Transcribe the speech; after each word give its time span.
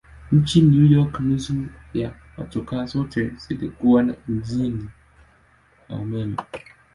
Mjini 0.31 0.77
New 0.77 0.85
York 0.99 1.19
nusu 1.19 1.53
ya 1.93 2.11
motokaa 2.37 2.85
zote 2.85 3.29
zilikuwa 3.37 4.03
na 4.03 4.15
injini 4.29 4.89
ya 5.89 5.97
umeme. 5.97 6.37